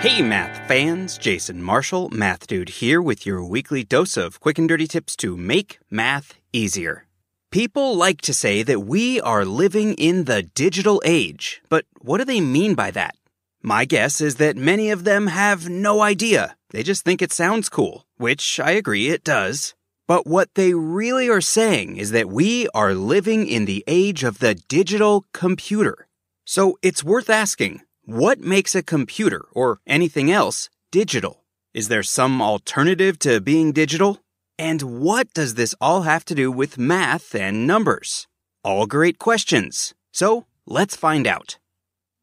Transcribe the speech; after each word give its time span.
Hey, 0.00 0.22
math 0.22 0.66
fans! 0.66 1.18
Jason 1.18 1.62
Marshall, 1.62 2.08
Math 2.08 2.46
Dude 2.46 2.70
here 2.70 3.02
with 3.02 3.26
your 3.26 3.44
weekly 3.44 3.84
dose 3.84 4.16
of 4.16 4.40
quick 4.40 4.56
and 4.56 4.66
dirty 4.66 4.86
tips 4.86 5.14
to 5.16 5.36
make 5.36 5.78
math 5.90 6.38
easier. 6.54 7.06
People 7.50 7.94
like 7.98 8.22
to 8.22 8.32
say 8.32 8.62
that 8.62 8.80
we 8.80 9.20
are 9.20 9.44
living 9.44 9.92
in 9.96 10.24
the 10.24 10.42
digital 10.42 11.02
age, 11.04 11.60
but 11.68 11.84
what 12.00 12.16
do 12.16 12.24
they 12.24 12.40
mean 12.40 12.74
by 12.74 12.90
that? 12.92 13.14
My 13.62 13.84
guess 13.84 14.22
is 14.22 14.36
that 14.36 14.56
many 14.56 14.88
of 14.88 15.04
them 15.04 15.26
have 15.26 15.68
no 15.68 16.00
idea. 16.00 16.56
They 16.70 16.82
just 16.82 17.04
think 17.04 17.20
it 17.20 17.30
sounds 17.30 17.68
cool, 17.68 18.06
which 18.16 18.58
I 18.58 18.70
agree 18.70 19.08
it 19.10 19.22
does. 19.22 19.74
But 20.08 20.26
what 20.26 20.48
they 20.54 20.72
really 20.72 21.28
are 21.28 21.42
saying 21.42 21.98
is 21.98 22.12
that 22.12 22.30
we 22.30 22.68
are 22.68 22.94
living 22.94 23.46
in 23.46 23.66
the 23.66 23.84
age 23.86 24.24
of 24.24 24.38
the 24.38 24.54
digital 24.54 25.26
computer. 25.34 26.08
So 26.46 26.78
it's 26.80 27.04
worth 27.04 27.28
asking 27.28 27.82
what 28.04 28.40
makes 28.40 28.74
a 28.74 28.82
computer 28.82 29.46
or 29.52 29.80
anything 29.86 30.30
else 30.30 30.70
digital? 30.90 31.44
Is 31.72 31.88
there 31.88 32.02
some 32.02 32.42
alternative 32.42 33.18
to 33.20 33.40
being 33.40 33.72
digital? 33.72 34.18
And 34.58 34.82
what 35.00 35.32
does 35.32 35.54
this 35.54 35.74
all 35.80 36.02
have 36.02 36.24
to 36.26 36.34
do 36.34 36.50
with 36.50 36.78
math 36.78 37.34
and 37.34 37.66
numbers? 37.66 38.26
All 38.64 38.86
great 38.86 39.18
questions. 39.18 39.94
So 40.12 40.46
let's 40.66 40.96
find 40.96 41.26
out. 41.26 41.58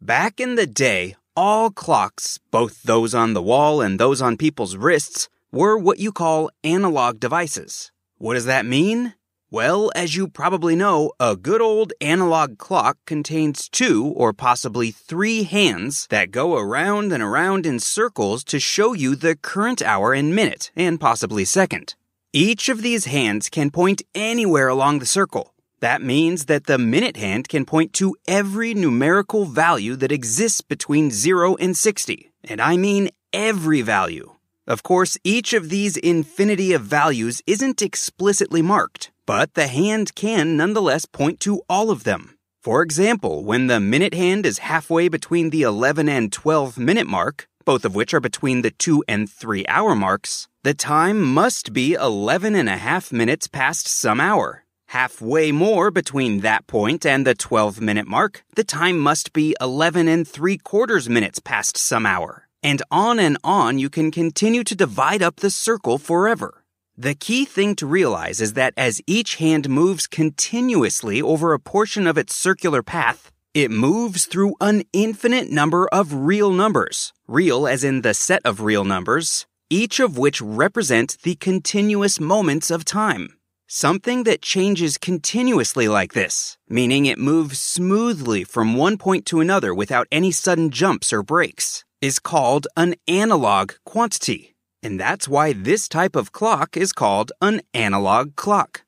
Back 0.00 0.40
in 0.40 0.54
the 0.54 0.66
day, 0.66 1.16
all 1.36 1.70
clocks, 1.70 2.38
both 2.50 2.82
those 2.82 3.14
on 3.14 3.32
the 3.32 3.42
wall 3.42 3.80
and 3.80 3.98
those 3.98 4.20
on 4.20 4.36
people's 4.36 4.76
wrists, 4.76 5.28
were 5.52 5.76
what 5.76 5.98
you 5.98 6.12
call 6.12 6.50
analog 6.62 7.18
devices. 7.18 7.90
What 8.18 8.34
does 8.34 8.44
that 8.44 8.66
mean? 8.66 9.14
Well, 9.52 9.90
as 9.96 10.14
you 10.14 10.28
probably 10.28 10.76
know, 10.76 11.10
a 11.18 11.34
good 11.34 11.60
old 11.60 11.92
analog 12.00 12.56
clock 12.56 12.98
contains 13.04 13.68
two 13.68 14.06
or 14.16 14.32
possibly 14.32 14.92
three 14.92 15.42
hands 15.42 16.06
that 16.08 16.30
go 16.30 16.56
around 16.56 17.12
and 17.12 17.20
around 17.20 17.66
in 17.66 17.80
circles 17.80 18.44
to 18.44 18.60
show 18.60 18.92
you 18.92 19.16
the 19.16 19.34
current 19.34 19.82
hour 19.82 20.12
and 20.12 20.36
minute, 20.36 20.70
and 20.76 21.00
possibly 21.00 21.44
second. 21.44 21.96
Each 22.32 22.68
of 22.68 22.82
these 22.82 23.06
hands 23.06 23.48
can 23.48 23.72
point 23.72 24.02
anywhere 24.14 24.68
along 24.68 25.00
the 25.00 25.04
circle. 25.04 25.52
That 25.80 26.00
means 26.00 26.44
that 26.44 26.66
the 26.66 26.78
minute 26.78 27.16
hand 27.16 27.48
can 27.48 27.64
point 27.64 27.92
to 27.94 28.14
every 28.28 28.72
numerical 28.72 29.46
value 29.46 29.96
that 29.96 30.12
exists 30.12 30.60
between 30.60 31.10
0 31.10 31.56
and 31.56 31.76
60. 31.76 32.30
And 32.44 32.60
I 32.60 32.76
mean 32.76 33.10
every 33.32 33.82
value. 33.82 34.36
Of 34.68 34.84
course, 34.84 35.18
each 35.24 35.52
of 35.52 35.70
these 35.70 35.96
infinity 35.96 36.72
of 36.72 36.82
values 36.82 37.42
isn't 37.48 37.82
explicitly 37.82 38.62
marked, 38.62 39.10
but 39.26 39.54
the 39.54 39.66
hand 39.66 40.14
can 40.14 40.56
nonetheless 40.56 41.04
point 41.04 41.40
to 41.40 41.62
all 41.68 41.90
of 41.90 42.04
them. 42.04 42.36
For 42.62 42.82
example, 42.82 43.44
when 43.44 43.68
the 43.68 43.80
minute 43.80 44.12
hand 44.12 44.44
is 44.44 44.58
halfway 44.58 45.08
between 45.08 45.50
the 45.50 45.62
11 45.62 46.08
and 46.08 46.30
12 46.30 46.78
minute 46.78 47.06
mark, 47.06 47.48
both 47.64 47.84
of 47.84 47.94
which 47.94 48.12
are 48.12 48.20
between 48.20 48.62
the 48.62 48.70
2 48.70 49.04
and 49.08 49.30
3 49.30 49.64
hour 49.66 49.94
marks, 49.94 50.48
the 50.62 50.74
time 50.74 51.22
must 51.22 51.72
be 51.72 51.94
11 51.94 52.54
and 52.54 52.68
a 52.68 52.76
half 52.76 53.12
minutes 53.12 53.46
past 53.46 53.88
some 53.88 54.20
hour. 54.20 54.64
Halfway 54.88 55.52
more 55.52 55.90
between 55.90 56.40
that 56.40 56.66
point 56.66 57.06
and 57.06 57.26
the 57.26 57.34
12 57.34 57.80
minute 57.80 58.06
mark, 58.06 58.42
the 58.56 58.64
time 58.64 58.98
must 58.98 59.32
be 59.32 59.54
11 59.60 60.08
and 60.08 60.26
3 60.26 60.58
quarters 60.58 61.08
minutes 61.08 61.38
past 61.38 61.76
some 61.76 62.04
hour. 62.04 62.48
And 62.62 62.82
on 62.90 63.18
and 63.18 63.38
on 63.42 63.78
you 63.78 63.88
can 63.88 64.10
continue 64.10 64.64
to 64.64 64.74
divide 64.74 65.22
up 65.22 65.36
the 65.36 65.50
circle 65.50 65.96
forever. 65.96 66.59
The 67.00 67.14
key 67.14 67.46
thing 67.46 67.76
to 67.76 67.86
realize 67.86 68.42
is 68.42 68.52
that 68.52 68.74
as 68.76 69.00
each 69.06 69.36
hand 69.36 69.70
moves 69.70 70.06
continuously 70.06 71.22
over 71.22 71.54
a 71.54 71.58
portion 71.58 72.06
of 72.06 72.18
its 72.18 72.36
circular 72.36 72.82
path, 72.82 73.32
it 73.54 73.70
moves 73.70 74.26
through 74.26 74.54
an 74.60 74.82
infinite 74.92 75.50
number 75.50 75.88
of 75.88 76.12
real 76.12 76.52
numbers, 76.52 77.14
real 77.26 77.66
as 77.66 77.84
in 77.84 78.02
the 78.02 78.12
set 78.12 78.42
of 78.44 78.60
real 78.60 78.84
numbers, 78.84 79.46
each 79.70 79.98
of 79.98 80.18
which 80.18 80.42
represent 80.42 81.16
the 81.22 81.36
continuous 81.36 82.20
moments 82.20 82.70
of 82.70 82.84
time. 82.84 83.30
Something 83.66 84.24
that 84.24 84.42
changes 84.42 84.98
continuously 84.98 85.88
like 85.88 86.12
this, 86.12 86.58
meaning 86.68 87.06
it 87.06 87.18
moves 87.18 87.58
smoothly 87.58 88.44
from 88.44 88.76
one 88.76 88.98
point 88.98 89.24
to 89.24 89.40
another 89.40 89.74
without 89.74 90.06
any 90.12 90.32
sudden 90.32 90.68
jumps 90.68 91.14
or 91.14 91.22
breaks 91.22 91.82
is 92.02 92.18
called 92.18 92.68
an 92.76 92.94
analog 93.08 93.72
quantity, 93.86 94.49
and 94.82 94.98
that's 94.98 95.28
why 95.28 95.52
this 95.52 95.88
type 95.88 96.16
of 96.16 96.32
clock 96.32 96.76
is 96.76 96.92
called 96.92 97.32
an 97.40 97.60
analog 97.74 98.36
clock. 98.36 98.82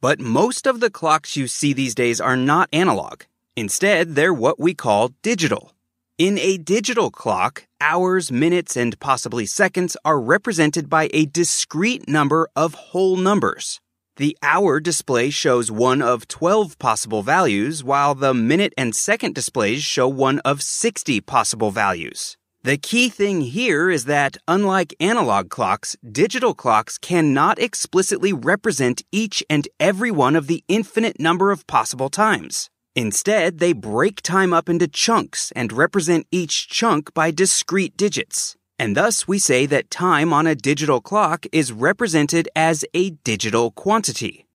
But 0.00 0.20
most 0.20 0.66
of 0.66 0.80
the 0.80 0.90
clocks 0.90 1.36
you 1.36 1.46
see 1.46 1.72
these 1.72 1.94
days 1.94 2.20
are 2.20 2.36
not 2.36 2.68
analog. 2.72 3.22
Instead, 3.56 4.14
they're 4.14 4.34
what 4.34 4.58
we 4.58 4.74
call 4.74 5.12
digital. 5.22 5.72
In 6.18 6.38
a 6.38 6.58
digital 6.58 7.10
clock, 7.10 7.66
hours, 7.80 8.30
minutes, 8.30 8.76
and 8.76 8.98
possibly 9.00 9.46
seconds 9.46 9.96
are 10.04 10.20
represented 10.20 10.88
by 10.88 11.08
a 11.12 11.26
discrete 11.26 12.08
number 12.08 12.48
of 12.54 12.74
whole 12.74 13.16
numbers. 13.16 13.80
The 14.16 14.36
hour 14.42 14.78
display 14.78 15.30
shows 15.30 15.72
one 15.72 16.00
of 16.00 16.28
12 16.28 16.78
possible 16.78 17.22
values, 17.22 17.82
while 17.82 18.14
the 18.14 18.32
minute 18.32 18.72
and 18.78 18.94
second 18.94 19.34
displays 19.34 19.82
show 19.82 20.06
one 20.06 20.38
of 20.40 20.62
60 20.62 21.20
possible 21.22 21.72
values. 21.72 22.36
The 22.64 22.78
key 22.78 23.10
thing 23.10 23.42
here 23.42 23.90
is 23.90 24.06
that, 24.06 24.38
unlike 24.48 24.94
analog 24.98 25.50
clocks, 25.50 25.98
digital 26.10 26.54
clocks 26.54 26.96
cannot 26.96 27.58
explicitly 27.58 28.32
represent 28.32 29.02
each 29.12 29.44
and 29.50 29.68
every 29.78 30.10
one 30.10 30.34
of 30.34 30.46
the 30.46 30.64
infinite 30.66 31.20
number 31.20 31.50
of 31.50 31.66
possible 31.66 32.08
times. 32.08 32.70
Instead, 32.96 33.58
they 33.58 33.74
break 33.74 34.22
time 34.22 34.54
up 34.54 34.70
into 34.70 34.88
chunks 34.88 35.52
and 35.54 35.74
represent 35.74 36.26
each 36.30 36.66
chunk 36.66 37.12
by 37.12 37.30
discrete 37.30 37.98
digits. 37.98 38.56
And 38.78 38.96
thus, 38.96 39.28
we 39.28 39.38
say 39.38 39.66
that 39.66 39.90
time 39.90 40.32
on 40.32 40.46
a 40.46 40.54
digital 40.54 41.02
clock 41.02 41.44
is 41.52 41.70
represented 41.70 42.48
as 42.56 42.82
a 42.94 43.10
digital 43.10 43.72
quantity. 43.72 44.46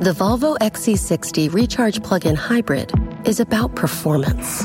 The 0.00 0.14
Volvo 0.18 0.58
XC60 0.58 1.52
Recharge 1.54 2.02
Plug 2.02 2.26
in 2.26 2.34
Hybrid 2.34 2.92
is 3.24 3.38
about 3.38 3.76
performance 3.76 4.64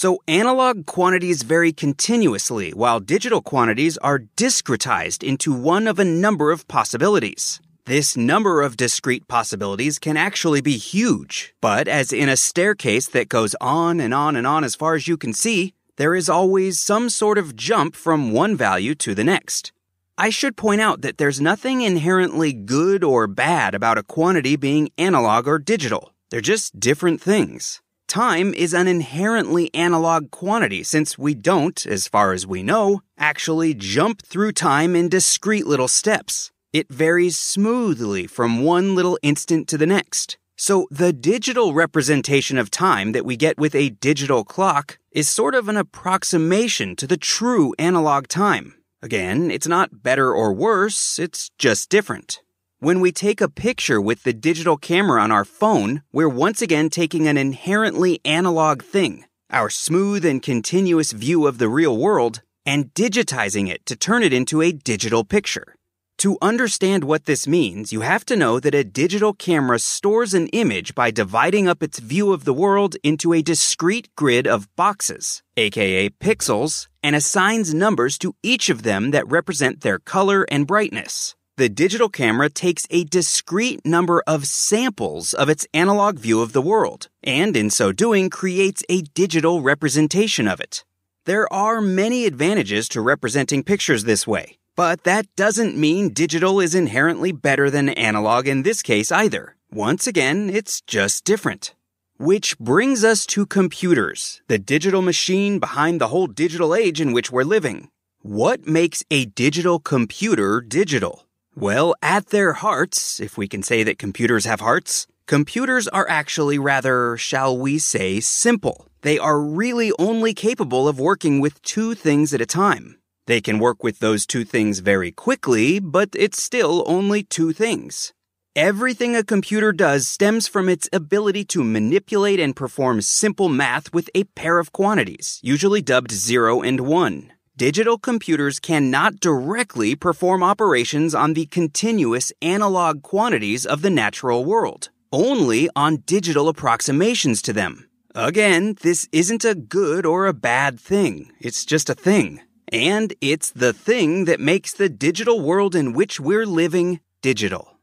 So 0.00 0.22
analog 0.28 0.86
quantities 0.86 1.42
vary 1.42 1.72
continuously, 1.72 2.70
while 2.70 3.00
digital 3.00 3.42
quantities 3.42 3.98
are 3.98 4.20
discretized 4.36 5.24
into 5.24 5.52
one 5.52 5.88
of 5.88 5.98
a 5.98 6.04
number 6.04 6.52
of 6.52 6.68
possibilities. 6.68 7.60
This 7.84 8.16
number 8.16 8.62
of 8.62 8.76
discrete 8.76 9.26
possibilities 9.26 9.98
can 9.98 10.16
actually 10.16 10.60
be 10.60 10.76
huge, 10.76 11.52
but 11.60 11.88
as 11.88 12.12
in 12.12 12.28
a 12.28 12.36
staircase 12.36 13.08
that 13.08 13.28
goes 13.28 13.56
on 13.60 13.98
and 13.98 14.14
on 14.14 14.36
and 14.36 14.46
on 14.46 14.62
as 14.62 14.76
far 14.76 14.94
as 14.94 15.08
you 15.08 15.16
can 15.16 15.32
see, 15.32 15.74
there 15.96 16.14
is 16.14 16.28
always 16.28 16.78
some 16.78 17.10
sort 17.10 17.36
of 17.36 17.56
jump 17.56 17.96
from 17.96 18.30
one 18.30 18.56
value 18.56 18.94
to 18.94 19.16
the 19.16 19.24
next. 19.24 19.72
I 20.16 20.30
should 20.30 20.56
point 20.56 20.80
out 20.80 21.02
that 21.02 21.18
there's 21.18 21.40
nothing 21.40 21.80
inherently 21.80 22.52
good 22.52 23.02
or 23.02 23.26
bad 23.26 23.74
about 23.74 23.98
a 23.98 24.04
quantity 24.04 24.54
being 24.54 24.90
analog 24.96 25.48
or 25.48 25.58
digital. 25.58 26.14
They're 26.30 26.40
just 26.40 26.78
different 26.78 27.20
things. 27.20 27.82
Time 28.08 28.54
is 28.54 28.72
an 28.72 28.88
inherently 28.88 29.72
analog 29.74 30.30
quantity 30.30 30.82
since 30.82 31.18
we 31.18 31.34
don't, 31.34 31.86
as 31.86 32.08
far 32.08 32.32
as 32.32 32.46
we 32.46 32.62
know, 32.62 33.02
actually 33.18 33.74
jump 33.74 34.22
through 34.22 34.52
time 34.52 34.96
in 34.96 35.10
discrete 35.10 35.66
little 35.66 35.88
steps. 35.88 36.50
It 36.72 36.88
varies 36.88 37.38
smoothly 37.38 38.26
from 38.26 38.62
one 38.62 38.94
little 38.94 39.18
instant 39.22 39.68
to 39.68 39.76
the 39.76 39.86
next. 39.86 40.38
So 40.56 40.88
the 40.90 41.12
digital 41.12 41.74
representation 41.74 42.56
of 42.56 42.70
time 42.70 43.12
that 43.12 43.26
we 43.26 43.36
get 43.36 43.58
with 43.58 43.74
a 43.74 43.90
digital 43.90 44.42
clock 44.42 44.98
is 45.12 45.28
sort 45.28 45.54
of 45.54 45.68
an 45.68 45.76
approximation 45.76 46.96
to 46.96 47.06
the 47.06 47.18
true 47.18 47.74
analog 47.78 48.26
time. 48.26 48.72
Again, 49.02 49.50
it's 49.50 49.68
not 49.68 50.02
better 50.02 50.32
or 50.32 50.54
worse, 50.54 51.18
it's 51.18 51.50
just 51.58 51.90
different. 51.90 52.40
When 52.80 53.00
we 53.00 53.10
take 53.10 53.40
a 53.40 53.48
picture 53.48 54.00
with 54.00 54.22
the 54.22 54.32
digital 54.32 54.76
camera 54.76 55.20
on 55.20 55.32
our 55.32 55.44
phone, 55.44 56.02
we're 56.12 56.28
once 56.28 56.62
again 56.62 56.90
taking 56.90 57.26
an 57.26 57.36
inherently 57.36 58.20
analog 58.24 58.84
thing, 58.84 59.24
our 59.50 59.68
smooth 59.68 60.24
and 60.24 60.40
continuous 60.40 61.10
view 61.10 61.48
of 61.48 61.58
the 61.58 61.68
real 61.68 61.98
world, 61.98 62.42
and 62.64 62.94
digitizing 62.94 63.68
it 63.68 63.84
to 63.86 63.96
turn 63.96 64.22
it 64.22 64.32
into 64.32 64.62
a 64.62 64.70
digital 64.70 65.24
picture. 65.24 65.74
To 66.18 66.38
understand 66.40 67.02
what 67.02 67.24
this 67.24 67.48
means, 67.48 67.92
you 67.92 68.02
have 68.02 68.24
to 68.26 68.36
know 68.36 68.60
that 68.60 68.76
a 68.76 68.84
digital 68.84 69.32
camera 69.34 69.80
stores 69.80 70.32
an 70.32 70.46
image 70.48 70.94
by 70.94 71.10
dividing 71.10 71.66
up 71.66 71.82
its 71.82 71.98
view 71.98 72.32
of 72.32 72.44
the 72.44 72.54
world 72.54 72.94
into 73.02 73.32
a 73.32 73.42
discrete 73.42 74.08
grid 74.14 74.46
of 74.46 74.68
boxes, 74.76 75.42
aka 75.56 76.10
pixels, 76.10 76.86
and 77.02 77.16
assigns 77.16 77.74
numbers 77.74 78.18
to 78.18 78.36
each 78.44 78.70
of 78.70 78.84
them 78.84 79.10
that 79.10 79.26
represent 79.26 79.80
their 79.80 79.98
color 79.98 80.46
and 80.48 80.68
brightness. 80.68 81.34
The 81.58 81.68
digital 81.68 82.08
camera 82.08 82.48
takes 82.48 82.86
a 82.88 83.02
discrete 83.02 83.84
number 83.84 84.22
of 84.28 84.46
samples 84.46 85.34
of 85.34 85.48
its 85.48 85.66
analog 85.74 86.16
view 86.16 86.40
of 86.40 86.52
the 86.52 86.62
world, 86.62 87.08
and 87.24 87.56
in 87.56 87.68
so 87.68 87.90
doing 87.90 88.30
creates 88.30 88.84
a 88.88 89.02
digital 89.02 89.60
representation 89.60 90.46
of 90.46 90.60
it. 90.60 90.84
There 91.24 91.52
are 91.52 91.80
many 91.80 92.26
advantages 92.26 92.88
to 92.90 93.00
representing 93.00 93.64
pictures 93.64 94.04
this 94.04 94.24
way. 94.24 94.58
But 94.76 95.02
that 95.02 95.26
doesn't 95.34 95.76
mean 95.76 96.10
digital 96.12 96.60
is 96.60 96.76
inherently 96.76 97.32
better 97.32 97.70
than 97.70 97.88
analog 97.88 98.46
in 98.46 98.62
this 98.62 98.80
case 98.80 99.10
either. 99.10 99.56
Once 99.68 100.06
again, 100.06 100.48
it's 100.48 100.80
just 100.82 101.24
different. 101.24 101.74
Which 102.18 102.56
brings 102.60 103.02
us 103.02 103.26
to 103.34 103.46
computers, 103.46 104.42
the 104.46 104.60
digital 104.60 105.02
machine 105.02 105.58
behind 105.58 106.00
the 106.00 106.06
whole 106.06 106.28
digital 106.28 106.72
age 106.72 107.00
in 107.00 107.12
which 107.12 107.32
we're 107.32 107.42
living. 107.42 107.88
What 108.22 108.68
makes 108.68 109.02
a 109.10 109.24
digital 109.24 109.80
computer 109.80 110.60
digital? 110.60 111.24
Well, 111.60 111.96
at 112.00 112.28
their 112.28 112.52
hearts, 112.52 113.18
if 113.18 113.36
we 113.36 113.48
can 113.48 113.64
say 113.64 113.82
that 113.82 113.98
computers 113.98 114.44
have 114.44 114.60
hearts, 114.60 115.08
computers 115.26 115.88
are 115.88 116.08
actually 116.08 116.56
rather, 116.56 117.16
shall 117.16 117.58
we 117.58 117.80
say, 117.80 118.20
simple. 118.20 118.86
They 119.02 119.18
are 119.18 119.40
really 119.40 119.90
only 119.98 120.34
capable 120.34 120.86
of 120.86 121.00
working 121.00 121.40
with 121.40 121.60
two 121.62 121.96
things 121.96 122.32
at 122.32 122.40
a 122.40 122.46
time. 122.46 122.98
They 123.26 123.40
can 123.40 123.58
work 123.58 123.82
with 123.82 123.98
those 123.98 124.24
two 124.24 124.44
things 124.44 124.78
very 124.78 125.10
quickly, 125.10 125.80
but 125.80 126.10
it's 126.14 126.40
still 126.40 126.84
only 126.86 127.24
two 127.24 127.52
things. 127.52 128.12
Everything 128.54 129.16
a 129.16 129.24
computer 129.24 129.72
does 129.72 130.06
stems 130.06 130.46
from 130.46 130.68
its 130.68 130.88
ability 130.92 131.44
to 131.46 131.64
manipulate 131.64 132.38
and 132.38 132.54
perform 132.54 133.00
simple 133.02 133.48
math 133.48 133.92
with 133.92 134.08
a 134.14 134.22
pair 134.36 134.60
of 134.60 134.70
quantities, 134.70 135.40
usually 135.42 135.82
dubbed 135.82 136.12
0 136.12 136.62
and 136.62 136.82
1. 136.82 137.32
Digital 137.58 137.98
computers 137.98 138.60
cannot 138.60 139.18
directly 139.18 139.96
perform 139.96 140.44
operations 140.44 141.12
on 141.12 141.34
the 141.34 141.46
continuous 141.46 142.32
analog 142.40 143.02
quantities 143.02 143.66
of 143.66 143.82
the 143.82 143.90
natural 143.90 144.44
world, 144.44 144.90
only 145.10 145.68
on 145.74 146.04
digital 146.06 146.48
approximations 146.48 147.42
to 147.42 147.52
them. 147.52 147.88
Again, 148.14 148.76
this 148.82 149.08
isn't 149.10 149.44
a 149.44 149.56
good 149.56 150.06
or 150.06 150.28
a 150.28 150.32
bad 150.32 150.78
thing, 150.78 151.32
it's 151.40 151.64
just 151.64 151.90
a 151.90 151.96
thing. 151.96 152.40
And 152.70 153.12
it's 153.20 153.50
the 153.50 153.72
thing 153.72 154.26
that 154.26 154.38
makes 154.38 154.72
the 154.72 154.88
digital 154.88 155.40
world 155.40 155.74
in 155.74 155.94
which 155.94 156.20
we're 156.20 156.46
living 156.46 157.00
digital. 157.22 157.76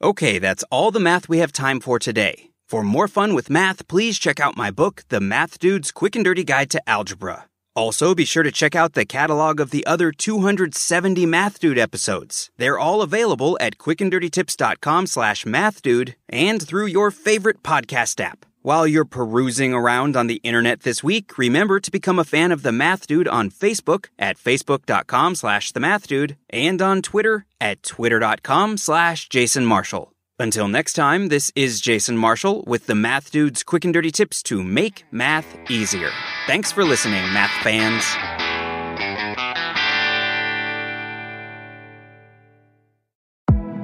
Okay, 0.00 0.38
that's 0.38 0.64
all 0.70 0.90
the 0.90 0.98
math 0.98 1.28
we 1.28 1.40
have 1.40 1.52
time 1.52 1.80
for 1.80 1.98
today. 1.98 2.52
For 2.66 2.82
more 2.82 3.06
fun 3.06 3.34
with 3.34 3.50
math, 3.50 3.86
please 3.86 4.18
check 4.18 4.40
out 4.40 4.56
my 4.56 4.70
book, 4.70 5.02
The 5.10 5.20
Math 5.20 5.58
Dude's 5.58 5.92
Quick 5.92 6.16
and 6.16 6.24
Dirty 6.24 6.42
Guide 6.42 6.70
to 6.70 6.80
Algebra. 6.88 7.49
Also, 7.76 8.14
be 8.14 8.24
sure 8.24 8.42
to 8.42 8.50
check 8.50 8.74
out 8.74 8.94
the 8.94 9.04
catalog 9.04 9.60
of 9.60 9.70
the 9.70 9.86
other 9.86 10.12
270 10.12 11.24
Math 11.26 11.60
Dude 11.60 11.78
episodes. 11.78 12.50
They're 12.56 12.78
all 12.78 13.00
available 13.00 13.56
at 13.60 13.78
quickanddirtytips.com 13.78 15.06
slash 15.06 15.44
mathdude 15.44 16.14
and 16.28 16.60
through 16.60 16.86
your 16.86 17.10
favorite 17.10 17.62
podcast 17.62 18.20
app. 18.20 18.44
While 18.62 18.86
you're 18.86 19.06
perusing 19.06 19.72
around 19.72 20.16
on 20.16 20.26
the 20.26 20.40
internet 20.42 20.80
this 20.80 21.02
week, 21.02 21.38
remember 21.38 21.80
to 21.80 21.90
become 21.90 22.18
a 22.18 22.24
fan 22.24 22.52
of 22.52 22.62
The 22.62 22.72
Math 22.72 23.06
Dude 23.06 23.28
on 23.28 23.50
Facebook 23.50 24.08
at 24.18 24.36
facebook.com 24.36 25.34
slash 25.34 25.72
The 25.72 25.80
Math 25.80 26.06
and 26.50 26.82
on 26.82 27.00
Twitter 27.00 27.46
at 27.58 27.82
twitter.com 27.82 28.76
slash 28.76 29.30
Jason 29.30 29.64
Marshall. 29.64 30.12
Until 30.40 30.68
next 30.68 30.94
time, 30.94 31.28
this 31.28 31.52
is 31.54 31.82
Jason 31.82 32.16
Marshall 32.16 32.64
with 32.66 32.86
The 32.86 32.94
Math 32.94 33.30
Dude's 33.30 33.62
quick 33.62 33.84
and 33.84 33.92
dirty 33.92 34.10
tips 34.10 34.42
to 34.44 34.62
make 34.62 35.04
math 35.10 35.44
easier. 35.70 36.08
Thanks 36.46 36.72
for 36.72 36.82
listening, 36.82 37.20
math 37.34 37.50
fans. 37.62 38.02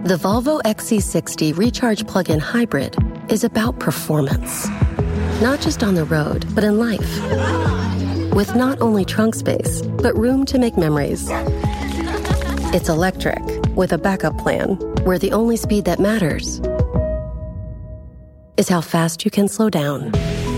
The 0.08 0.14
Volvo 0.16 0.62
XC60 0.62 1.58
Recharge 1.58 2.06
Plug-in 2.06 2.40
Hybrid 2.40 2.96
is 3.28 3.44
about 3.44 3.78
performance. 3.78 4.66
Not 5.42 5.60
just 5.60 5.82
on 5.82 5.94
the 5.94 6.06
road, 6.06 6.46
but 6.54 6.64
in 6.64 6.78
life. 6.78 8.34
With 8.34 8.56
not 8.56 8.80
only 8.80 9.04
trunk 9.04 9.34
space, 9.34 9.82
but 9.82 10.16
room 10.16 10.46
to 10.46 10.58
make 10.58 10.78
memories. 10.78 11.28
It's 12.72 12.88
electric, 12.88 13.42
with 13.76 13.92
a 13.92 13.98
backup 13.98 14.36
plan, 14.38 14.70
where 15.04 15.18
the 15.18 15.32
only 15.32 15.56
speed 15.56 15.84
that 15.84 16.00
matters 16.00 16.60
is 18.56 18.68
how 18.68 18.80
fast 18.80 19.24
you 19.24 19.30
can 19.30 19.46
slow 19.48 19.70
down. 19.70 20.10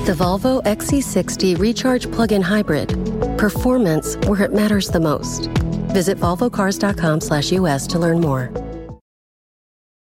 The 0.06 0.14
Volvo 0.16 0.62
XC60 0.62 1.58
Recharge 1.58 2.10
Plug-in 2.10 2.42
Hybrid. 2.42 2.88
Performance 3.36 4.16
where 4.26 4.42
it 4.42 4.54
matters 4.54 4.88
the 4.88 5.00
most. 5.00 5.48
Visit 5.92 6.18
volvocars.com/us 6.18 7.86
to 7.88 7.98
learn 7.98 8.20
more. 8.20 8.67